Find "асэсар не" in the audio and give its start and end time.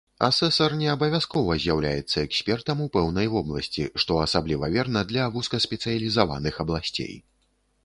0.27-0.87